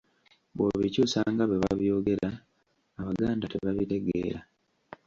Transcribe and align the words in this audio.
Bw'obikyusa 0.55 1.19
nga 1.33 1.43
bwe 1.47 1.57
babyogera, 1.63 2.29
Abaganda 2.99 3.45
tebabitegeera. 3.51 4.39